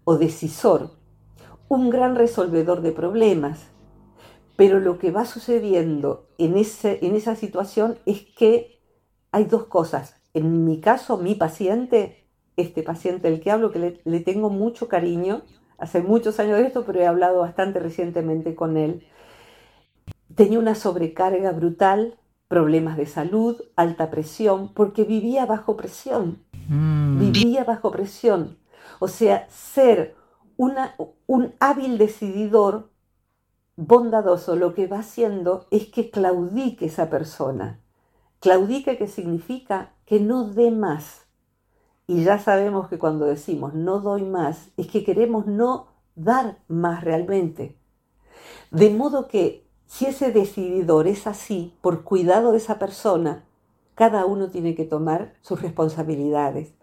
[0.04, 0.92] o decisor,
[1.68, 3.70] un gran resolvedor de problemas.
[4.56, 8.80] Pero lo que va sucediendo en, ese, en esa situación es que
[9.32, 10.16] hay dos cosas.
[10.32, 12.23] En mi caso, mi paciente,
[12.56, 15.42] este paciente del que hablo, que le, le tengo mucho cariño,
[15.78, 19.06] hace muchos años de esto, pero he hablado bastante recientemente con él,
[20.34, 26.38] tenía una sobrecarga brutal, problemas de salud, alta presión, porque vivía bajo presión.
[26.68, 27.18] Mm.
[27.32, 28.58] Vivía bajo presión.
[29.00, 30.14] O sea, ser
[30.56, 30.94] una,
[31.26, 32.90] un hábil decididor
[33.76, 37.80] bondadoso lo que va haciendo es que claudique esa persona.
[38.40, 41.23] Claudique que significa que no dé más.
[42.06, 47.02] Y ya sabemos que cuando decimos no doy más, es que queremos no dar más
[47.02, 47.76] realmente.
[48.70, 53.44] De modo que si ese decididor es así, por cuidado de esa persona,
[53.94, 56.74] cada uno tiene que tomar sus responsabilidades.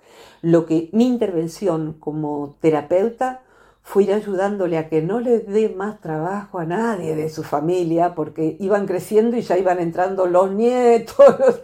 [0.42, 3.42] Lo que mi intervención como terapeuta
[3.84, 8.56] fui ayudándole a que no le dé más trabajo a nadie de su familia, porque
[8.60, 11.16] iban creciendo y ya iban entrando los nietos.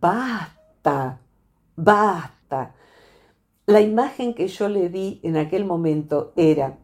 [0.00, 1.20] Basta,
[1.76, 2.43] basta.
[3.66, 6.78] La imagen que yo le di en aquel momento era,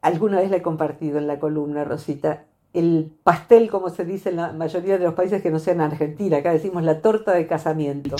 [0.00, 4.36] alguna vez la he compartido en la columna, Rosita, el pastel, como se dice en
[4.36, 8.16] la mayoría de los países que no sean Argentina, acá decimos la torta de casamiento.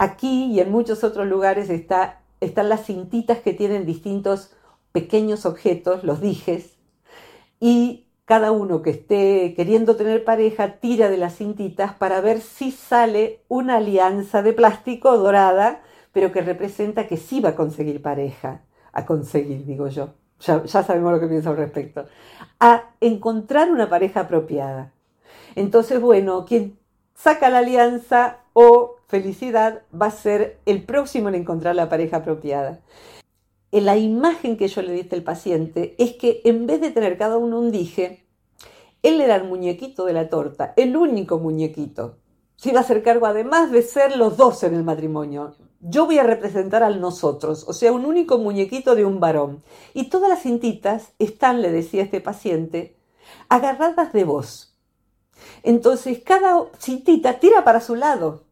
[0.00, 4.50] Aquí y en muchos otros lugares está están las cintitas que tienen distintos
[4.92, 6.76] pequeños objetos, los dijes,
[7.60, 12.72] y cada uno que esté queriendo tener pareja tira de las cintitas para ver si
[12.72, 15.80] sale una alianza de plástico dorada,
[16.12, 18.62] pero que representa que sí va a conseguir pareja,
[18.92, 22.06] a conseguir, digo yo, ya, sabemos lo que pienso al respecto,
[22.58, 24.92] a encontrar una pareja apropiada.
[25.54, 26.76] Entonces, bueno, quien
[27.14, 32.80] saca la alianza o felicidad va a ser el próximo en encontrar la pareja apropiada.
[33.72, 37.36] La imagen que yo le diste al paciente es que en vez de tener cada
[37.36, 38.26] uno un dije,
[39.02, 42.18] él era el muñequito de la torta, el único muñequito.
[42.56, 45.56] Se iba a hacer cargo además de ser los dos en el matrimonio.
[45.80, 49.62] Yo voy a representar al nosotros, o sea, un único muñequito de un varón.
[49.92, 52.96] Y todas las cintitas están, le decía este paciente,
[53.48, 54.74] agarradas de vos.
[55.62, 58.45] Entonces cada cintita tira para su lado.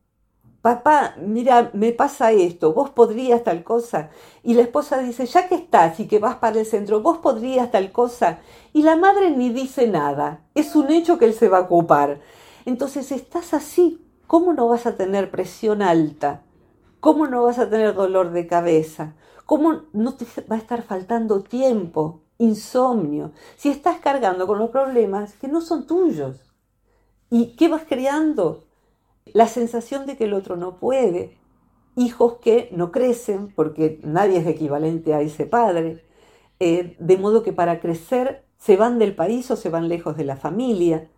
[0.65, 4.09] Papá, mira, me pasa esto, vos podrías tal cosa.
[4.43, 7.71] Y la esposa dice, ya que estás y que vas para el centro, vos podrías
[7.71, 8.39] tal cosa.
[8.73, 10.47] Y la madre ni dice nada.
[10.55, 12.21] Es un hecho que él se va a ocupar.
[12.65, 14.03] Entonces estás así.
[14.27, 16.45] ¿Cómo no vas a tener presión alta?
[16.99, 19.17] ¿Cómo no vas a tener dolor de cabeza?
[19.45, 23.33] ¿Cómo no te va a estar faltando tiempo, insomnio?
[23.57, 26.55] Si estás cargando con los problemas que no son tuyos.
[27.29, 28.64] ¿Y qué vas creando?
[29.33, 31.39] La sensación de que el otro no puede.
[31.97, 36.05] Hijos que no crecen porque nadie es equivalente a ese padre.
[36.61, 40.25] Eh, de modo que para crecer se van del país o se van lejos de
[40.25, 41.11] la familia.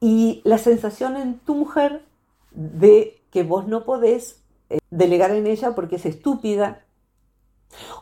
[0.00, 2.04] Y la sensación en tu mujer
[2.52, 6.84] de que vos no podés eh, delegar en ella porque es estúpida,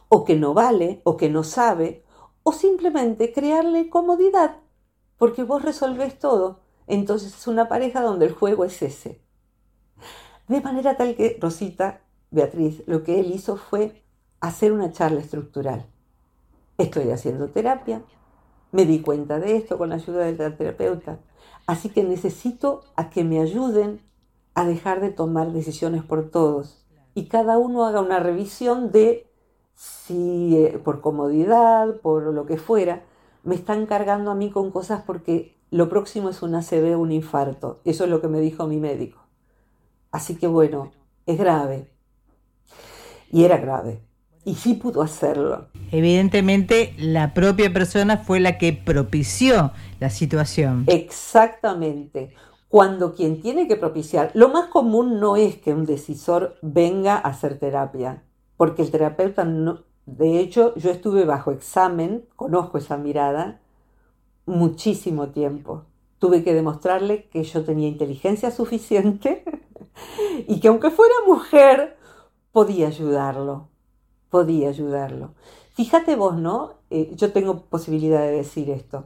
[0.08, 2.04] o que no vale, o que no sabe,
[2.42, 4.56] o simplemente crearle comodidad,
[5.16, 6.61] porque vos resolvés todo.
[6.86, 9.20] Entonces es una pareja donde el juego es ese.
[10.48, 14.02] De manera tal que Rosita, Beatriz, lo que él hizo fue
[14.40, 15.86] hacer una charla estructural.
[16.78, 18.02] Estoy haciendo terapia,
[18.72, 21.20] me di cuenta de esto con la ayuda del terapeuta,
[21.66, 24.00] así que necesito a que me ayuden
[24.54, 29.30] a dejar de tomar decisiones por todos y cada uno haga una revisión de
[29.74, 33.04] si eh, por comodidad, por lo que fuera,
[33.42, 37.80] me están cargando a mí con cosas porque lo próximo es un ACV, un infarto.
[37.86, 39.26] Eso es lo que me dijo mi médico.
[40.10, 40.92] Así que bueno,
[41.24, 41.90] es grave.
[43.30, 44.02] Y era grave.
[44.44, 45.68] Y sí pudo hacerlo.
[45.90, 50.84] Evidentemente, la propia persona fue la que propició la situación.
[50.88, 52.34] Exactamente.
[52.68, 57.28] Cuando quien tiene que propiciar, lo más común no es que un decisor venga a
[57.28, 58.24] hacer terapia,
[58.58, 63.61] porque el terapeuta no, de hecho, yo estuve bajo examen, conozco esa mirada,
[64.46, 65.84] muchísimo tiempo.
[66.18, 69.44] Tuve que demostrarle que yo tenía inteligencia suficiente
[70.48, 71.96] y que aunque fuera mujer,
[72.52, 73.68] podía ayudarlo,
[74.30, 75.34] podía ayudarlo.
[75.74, 76.74] Fíjate vos, ¿no?
[76.90, 79.04] Eh, yo tengo posibilidad de decir esto.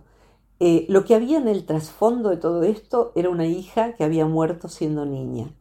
[0.59, 4.27] Eh, lo que había en el trasfondo de todo esto era una hija que había
[4.27, 5.55] muerto siendo niña,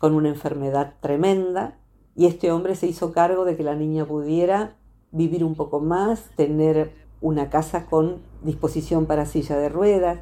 [0.00, 1.78] con una enfermedad tremenda,
[2.16, 4.76] y este hombre se hizo cargo de que la niña pudiera
[5.12, 10.20] vivir un poco más, tener una casa con disposición para silla de ruedas.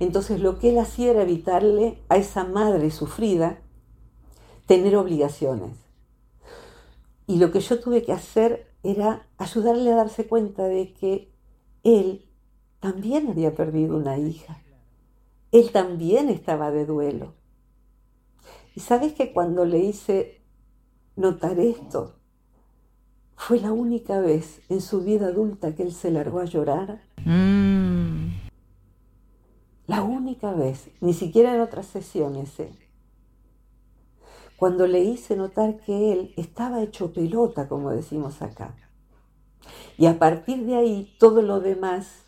[0.00, 3.58] Entonces lo que él hacía era evitarle a esa madre sufrida
[4.66, 5.76] tener obligaciones.
[7.26, 11.32] Y lo que yo tuve que hacer era ayudarle a darse cuenta de que
[11.82, 12.26] él
[12.80, 14.60] también había perdido una hija.
[15.52, 17.34] Él también estaba de duelo.
[18.74, 20.42] Y sabes que cuando le hice
[21.16, 22.16] notar esto,
[23.36, 27.02] fue la única vez en su vida adulta que él se largó a llorar.
[27.24, 28.32] Mm.
[29.86, 32.58] La única vez, ni siquiera en otras sesiones.
[32.60, 32.72] ¿eh?
[34.56, 38.74] Cuando le hice notar que él estaba hecho pelota, como decimos acá.
[39.98, 42.24] Y a partir de ahí, todo lo demás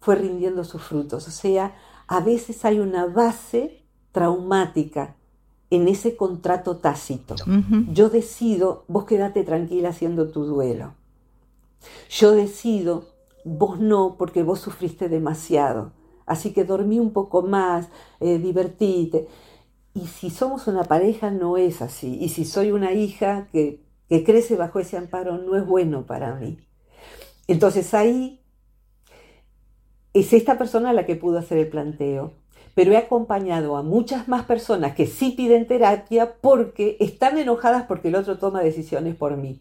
[0.00, 1.26] fue rindiendo sus frutos.
[1.26, 1.74] O sea,
[2.06, 5.16] a veces hay una base traumática
[5.70, 7.36] en ese contrato tácito.
[7.92, 10.94] Yo decido, vos quédate tranquila haciendo tu duelo.
[12.10, 13.04] Yo decido,
[13.44, 15.92] vos no, porque vos sufriste demasiado.
[16.26, 19.28] Así que dormí un poco más, eh, divertite.
[19.94, 22.18] Y si somos una pareja, no es así.
[22.20, 26.34] Y si soy una hija que, que crece bajo ese amparo, no es bueno para
[26.34, 26.58] mí.
[27.46, 28.40] Entonces ahí
[30.12, 32.32] es esta persona la que pudo hacer el planteo,
[32.74, 38.08] pero he acompañado a muchas más personas que sí piden terapia porque están enojadas porque
[38.08, 39.60] el otro toma decisiones por mí.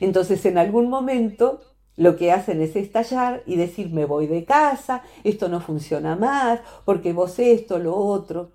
[0.00, 1.60] Entonces en algún momento
[1.96, 6.60] lo que hacen es estallar y decir me voy de casa, esto no funciona más,
[6.84, 8.52] porque vos esto, lo otro.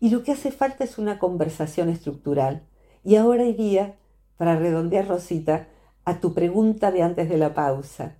[0.00, 2.62] Y lo que hace falta es una conversación estructural.
[3.04, 3.96] Y ahora iría,
[4.36, 5.68] para redondear Rosita,
[6.04, 8.16] a tu pregunta de antes de la pausa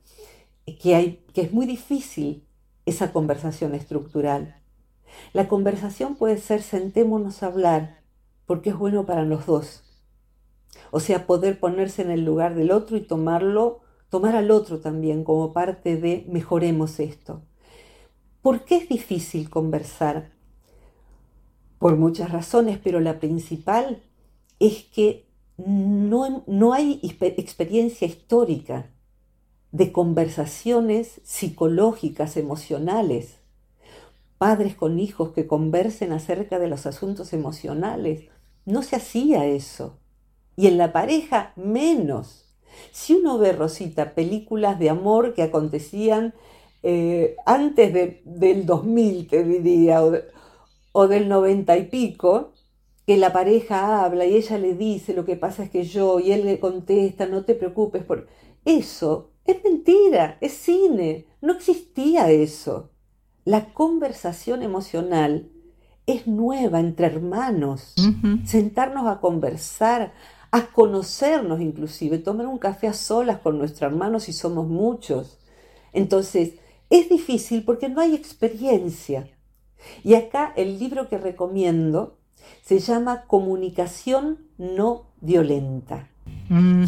[0.79, 2.45] que, hay, que es muy difícil
[2.87, 4.57] esa conversación estructural.
[5.33, 8.01] La conversación puede ser sentémonos a hablar
[8.47, 9.85] porque es bueno para los dos.
[10.91, 15.25] O sea, poder ponerse en el lugar del otro y tomarlo, tomar al otro también
[15.25, 17.43] como parte de mejoremos esto.
[18.43, 20.33] ¿Por qué es difícil conversar?
[21.79, 24.03] Por muchas razones, pero la principal
[24.59, 28.91] es que no, no hay experiencia histórica
[29.73, 33.39] de conversaciones psicológicas, emocionales.
[34.39, 38.29] Padres con hijos que conversen acerca de los asuntos emocionales.
[38.65, 39.99] No se hacía eso.
[40.57, 42.47] Y en la pareja menos.
[42.93, 46.35] Si uno ve, Rosita, películas de amor que acontecían
[46.83, 50.15] eh, antes del 2000, te diría, o,
[50.93, 52.53] o del 90 y pico,
[53.07, 56.33] que la pareja habla y ella le dice lo que pasa es que yo, y
[56.33, 58.29] él le contesta, no te preocupes por
[58.65, 62.91] eso es mentira, es cine, no existía eso.
[63.45, 65.51] La conversación emocional
[66.07, 67.95] es nueva entre hermanos.
[68.45, 70.13] Sentarnos a conversar,
[70.51, 75.39] a conocernos inclusive, tomar un café a solas con nuestros hermanos si somos muchos.
[75.93, 76.55] Entonces,
[76.91, 79.29] es difícil porque no hay experiencia.
[80.05, 82.19] Y acá el libro que recomiendo
[82.63, 86.11] se llama Comunicación no violenta.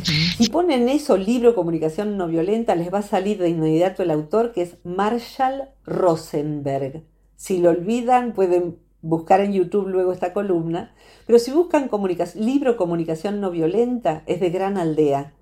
[0.03, 4.53] Si ponen eso, libro Comunicación no violenta, les va a salir de inmediato el autor
[4.53, 7.05] que es Marshall Rosenberg.
[7.37, 10.94] Si lo olvidan, pueden buscar en YouTube luego esta columna.
[11.27, 11.88] Pero si buscan
[12.35, 15.35] libro Comunicación no violenta, es de Gran Aldea.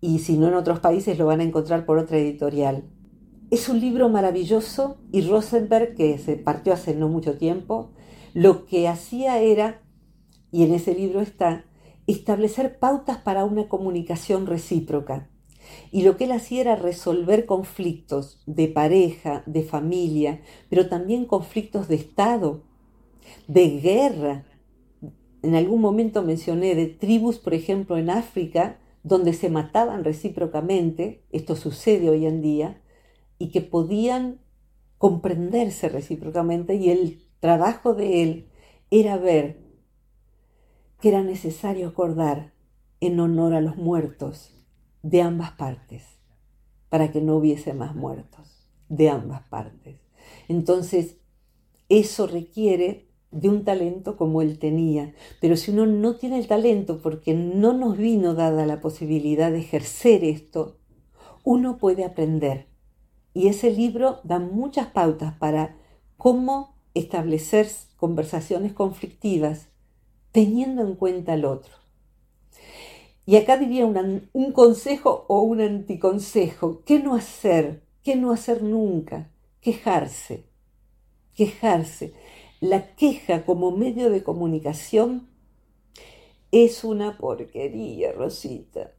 [0.00, 2.82] Y si no en otros países, lo van a encontrar por otra editorial.
[3.52, 7.92] Es un libro maravilloso y Rosenberg, que se partió hace no mucho tiempo,
[8.34, 9.82] lo que hacía era,
[10.50, 11.64] y en ese libro está,
[12.06, 15.28] establecer pautas para una comunicación recíproca.
[15.90, 21.88] Y lo que él hacía era resolver conflictos de pareja, de familia, pero también conflictos
[21.88, 22.62] de Estado,
[23.48, 24.44] de guerra.
[25.42, 31.56] En algún momento mencioné de tribus, por ejemplo, en África, donde se mataban recíprocamente, esto
[31.56, 32.80] sucede hoy en día,
[33.38, 34.40] y que podían
[34.98, 38.48] comprenderse recíprocamente y el trabajo de él
[38.90, 39.65] era ver
[41.00, 42.52] que era necesario acordar
[43.00, 44.54] en honor a los muertos
[45.02, 46.04] de ambas partes,
[46.88, 50.00] para que no hubiese más muertos de ambas partes.
[50.48, 51.16] Entonces,
[51.88, 57.00] eso requiere de un talento como él tenía, pero si uno no tiene el talento
[57.02, 60.78] porque no nos vino dada la posibilidad de ejercer esto,
[61.44, 62.66] uno puede aprender.
[63.34, 65.76] Y ese libro da muchas pautas para
[66.16, 69.68] cómo establecer conversaciones conflictivas
[70.36, 71.72] teniendo en cuenta al otro.
[73.24, 76.82] Y acá diría un consejo o un anticonsejo.
[76.84, 77.82] ¿Qué no hacer?
[78.02, 79.30] ¿Qué no hacer nunca?
[79.66, 80.44] quejarse,
[81.34, 82.14] quejarse.
[82.60, 85.26] La queja como medio de comunicación
[86.52, 88.92] es una porquería, Rosita.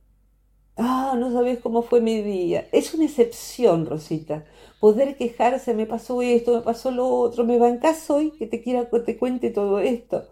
[0.75, 2.67] Ah, no sabes cómo fue mi día.
[2.73, 4.43] Es una excepción, Rosita.
[4.81, 8.89] Poder quejarse, me pasó esto, me pasó lo otro, me bancás hoy que te quiera
[8.89, 10.27] que te cuente todo esto.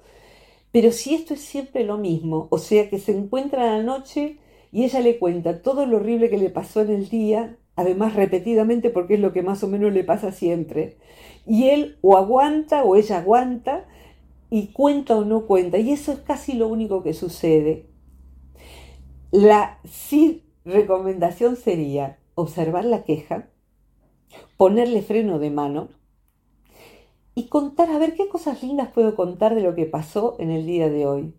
[0.76, 4.39] Pero si esto es siempre lo mismo, o sea que se encuentra a la noche
[4.73, 8.89] y ella le cuenta todo lo horrible que le pasó en el día, además repetidamente
[8.89, 10.97] porque es lo que más o menos le pasa siempre,
[11.47, 13.86] y él o aguanta o ella aguanta
[14.49, 17.86] y cuenta o no cuenta, y eso es casi lo único que sucede.
[19.32, 23.47] La sí recomendación sería observar la queja,
[24.57, 25.88] ponerle freno de mano
[27.36, 30.65] y contar, a ver qué cosas lindas puedo contar de lo que pasó en el
[30.65, 31.33] día de hoy.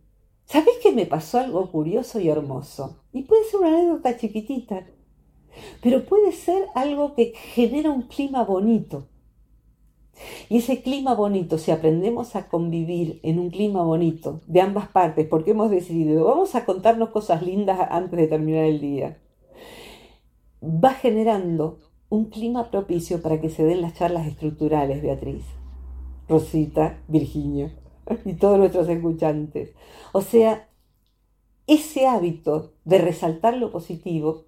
[0.44, 2.98] ¿Sabés que me pasó algo curioso y hermoso?
[3.12, 4.86] Y puede ser una anécdota chiquitita,
[5.82, 9.08] pero puede ser algo que genera un clima bonito.
[10.48, 15.26] Y ese clima bonito, si aprendemos a convivir en un clima bonito de ambas partes,
[15.26, 19.18] porque hemos decidido, vamos a contarnos cosas lindas antes de terminar el día,
[20.62, 21.78] va generando
[22.08, 25.44] un clima propicio para que se den las charlas estructurales, Beatriz,
[26.28, 27.72] Rosita, Virginia
[28.24, 29.74] y todos nuestros escuchantes.
[30.12, 30.68] O sea,
[31.66, 34.44] ese hábito de resaltar lo positivo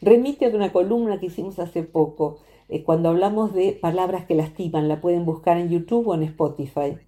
[0.00, 4.88] remite a una columna que hicimos hace poco eh, cuando hablamos de palabras que lastiman,
[4.88, 6.98] la pueden buscar en YouTube o en Spotify.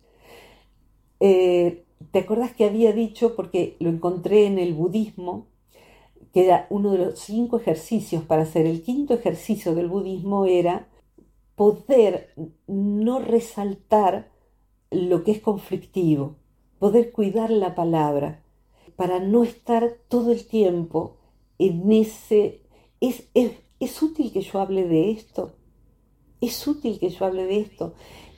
[1.21, 5.47] Eh, ¿Te acuerdas que había dicho, porque lo encontré en el budismo,
[6.33, 8.67] que era uno de los cinco ejercicios para hacer?
[8.67, 10.87] El quinto ejercicio del budismo era
[11.59, 12.33] poder
[12.67, 14.31] no resaltar
[14.91, 16.37] lo que es conflictivo,
[16.79, 18.43] poder cuidar la palabra,
[18.97, 21.19] para no estar todo el tiempo
[21.59, 22.63] en ese...
[23.01, 25.53] Es, es, ¿Es útil que yo hable de esto?
[26.41, 27.95] ¿Es útil que yo hable de esto?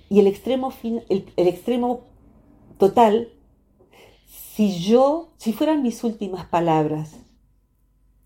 [0.08, 2.00] Y el extremo, el, extremo
[2.78, 3.28] total,
[4.26, 7.16] si yo, si fueran mis últimas palabras,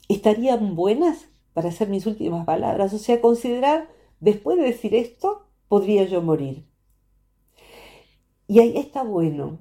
[0.08, 2.92] ¿estarían buenas para ser mis últimas palabras?
[2.94, 3.88] O sea, considerar,
[4.20, 6.64] después de decir esto, podría yo morir.
[8.46, 9.58] Y ahí está bueno,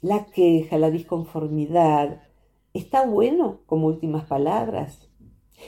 [0.00, 2.22] la queja, la disconformidad,
[2.74, 5.08] está bueno como últimas palabras.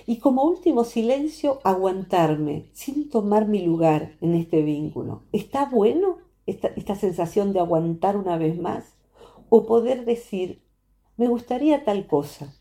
[0.06, 5.24] Y como último silencio, aguantarme sin tomar mi lugar en este vínculo.
[5.32, 8.96] ¿Está bueno esta, sensación de aguantar una vez más?
[9.50, 10.62] O poder decir,
[11.16, 12.54] me gustaría tal cosa.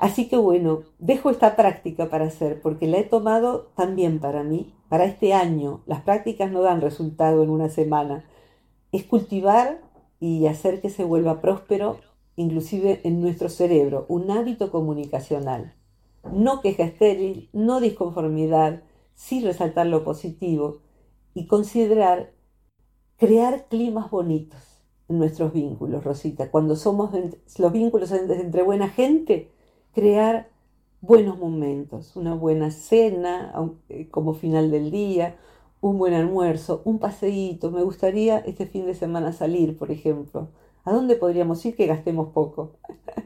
[0.00, 4.74] Así que bueno, dejo esta práctica para hacer porque la he tomado también para mí,
[4.88, 5.82] para este año.
[5.86, 8.24] Las prácticas no dan resultado en una semana.
[8.90, 9.80] Es cultivar
[10.18, 11.98] y hacer que se vuelva próspero,
[12.34, 15.74] inclusive en nuestro cerebro, un hábito comunicacional
[16.32, 18.82] no queja estéril, no disconformidad,
[19.14, 20.80] sí resaltar lo positivo
[21.34, 22.32] y considerar
[23.16, 24.60] crear climas bonitos
[25.08, 26.50] en nuestros vínculos, Rosita.
[26.50, 27.10] Cuando somos
[27.58, 29.50] los vínculos entre buena gente,
[29.94, 30.48] crear
[31.00, 33.52] buenos momentos, una buena cena
[33.88, 35.36] eh, como final del día,
[35.80, 37.70] un buen almuerzo, un paseíto.
[37.70, 40.48] Me gustaría este fin de semana salir, por ejemplo.
[40.84, 42.76] ¿A dónde podríamos ir que gastemos poco?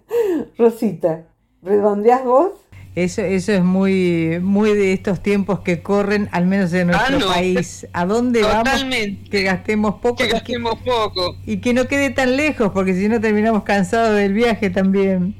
[0.58, 1.26] Rosita,
[1.62, 2.52] ¿redondeás vos?
[2.94, 7.34] Eso, eso es muy, muy de estos tiempos que corren, al menos en nuestro ah,
[7.34, 7.88] país.
[7.92, 8.84] ¿A dónde vamos?
[9.30, 10.16] Que gastemos poco.
[10.16, 11.36] Que gastemos poco.
[11.44, 15.34] Y que no quede tan lejos, porque si no terminamos cansados del viaje también.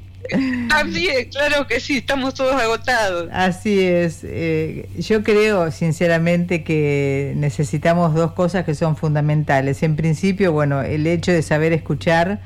[0.69, 3.29] También, claro que sí, estamos todos agotados.
[3.31, 4.21] Así es.
[4.23, 9.83] Eh, yo creo, sinceramente, que necesitamos dos cosas que son fundamentales.
[9.83, 12.41] En principio, bueno, el hecho de saber escuchar,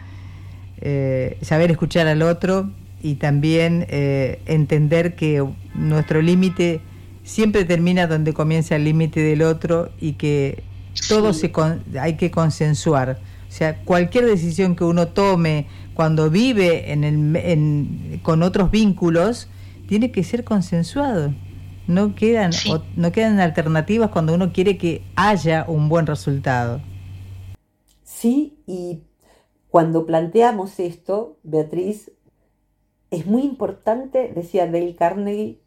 [0.82, 2.70] eh, saber escuchar al otro,
[3.02, 6.82] y también eh, entender que nuestro límite
[7.24, 10.64] siempre termina donde comienza el límite del otro y que
[11.08, 11.52] todo se
[12.00, 13.20] hay que consensuar.
[13.48, 15.66] O sea, cualquier decisión que uno tome
[16.00, 19.50] cuando vive en el, con otros vínculos
[19.86, 21.34] tiene que ser consensuado.
[21.88, 22.52] No quedan,
[22.96, 26.80] no quedan alternativas cuando uno quiere que haya un buen resultado.
[28.02, 29.02] Sí, y
[29.70, 32.14] cuando planteamos esto, Beatriz,
[33.12, 35.60] es muy importante, decía Dale Carnegie,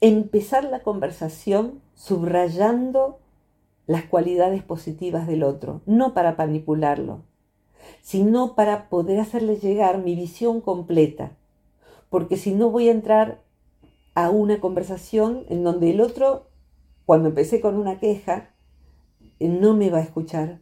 [0.00, 3.18] empezar la conversación subrayando
[3.88, 7.24] las cualidades positivas del otro, no para manipularlo,
[8.02, 11.36] sino para poder hacerle llegar mi visión completa,
[12.10, 13.42] porque si no voy a entrar
[14.14, 16.46] a una conversación en donde el otro,
[17.04, 18.54] cuando empecé con una queja,
[19.40, 20.60] eh, no me va a escuchar.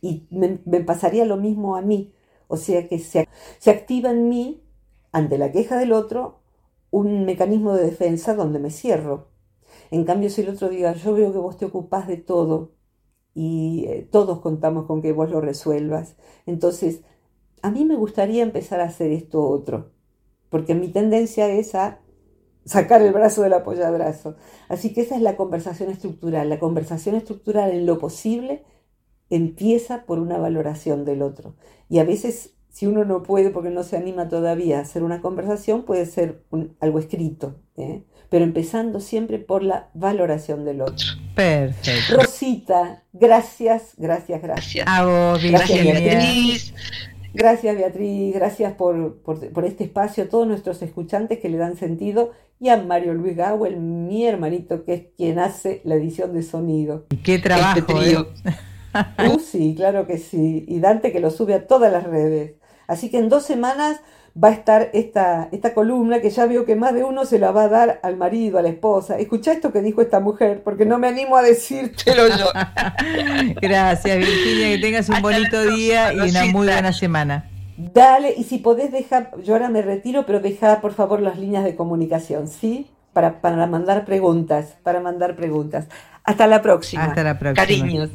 [0.00, 2.12] Y me, pasaría lo mismo a mí,
[2.48, 4.62] o sea que se, se activa en mí
[5.12, 6.40] ante la queja del otro,
[6.90, 9.28] un mecanismo de defensa donde me cierro.
[9.90, 12.72] En cambio, si el otro diga, yo veo que vos te ocupás de todo
[13.36, 16.16] y eh, todos contamos con que vos lo resuelvas,
[16.46, 17.02] entonces
[17.60, 19.90] a mí me gustaría empezar a hacer esto otro,
[20.48, 22.00] porque mi tendencia es a
[22.64, 24.36] sacar el brazo del apoyabrazo.
[24.70, 26.48] Así que esa es la conversación estructural.
[26.48, 28.64] La conversación estructural en lo posible
[29.28, 31.56] empieza por una valoración del otro.
[31.88, 35.20] Y a veces, si uno no puede, porque no se anima todavía a hacer una
[35.20, 36.44] conversación, puede ser
[36.80, 37.56] algo escrito.
[37.76, 38.04] ¿eh?
[38.28, 41.06] Pero empezando siempre por la valoración del otro.
[41.34, 42.16] Perfecto.
[42.16, 44.86] Rosita, gracias, gracias, gracias.
[44.88, 46.74] A vos, Gracias, Beatriz.
[47.34, 51.76] Gracias Beatriz, gracias por, por, por, este espacio, a todos nuestros escuchantes que le dan
[51.76, 56.42] sentido y a Mario Luis Gawel, mi hermanito, que es quien hace la edición de
[56.42, 57.04] sonido.
[57.22, 57.78] Qué trabajo.
[57.78, 58.28] Este trío.
[58.44, 58.50] ¿eh?
[59.18, 60.64] Uh, sí, claro que sí.
[60.66, 62.54] Y Dante que lo sube a todas las redes.
[62.86, 64.00] Así que en dos semanas
[64.42, 67.52] va a estar esta, esta columna que ya veo que más de uno se la
[67.52, 69.18] va a dar al marido, a la esposa.
[69.18, 72.46] Escucha esto que dijo esta mujer, porque no me animo a decírtelo yo.
[73.60, 77.50] Gracias, Virginia, que tengas un Hasta bonito día y una muy buena semana.
[77.76, 81.64] Dale, y si podés dejar, yo ahora me retiro, pero deja por favor las líneas
[81.64, 82.90] de comunicación, ¿sí?
[83.12, 85.86] Para, para mandar preguntas, para mandar preguntas.
[86.24, 87.04] Hasta la próxima.
[87.04, 87.66] Hasta la próxima.
[87.66, 88.10] Cariños.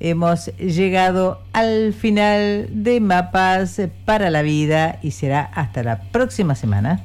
[0.00, 7.02] hemos llegado al final de Mapas para la Vida y será hasta la próxima semana.